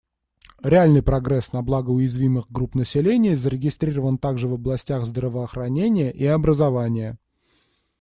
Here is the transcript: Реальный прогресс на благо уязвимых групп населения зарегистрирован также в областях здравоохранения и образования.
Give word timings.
Реальный 0.63 1.03
прогресс 1.03 1.53
на 1.53 1.61
благо 1.61 1.91
уязвимых 1.91 2.51
групп 2.51 2.73
населения 2.73 3.35
зарегистрирован 3.35 4.17
также 4.17 4.47
в 4.47 4.53
областях 4.55 5.05
здравоохранения 5.05 6.09
и 6.11 6.25
образования. 6.25 7.19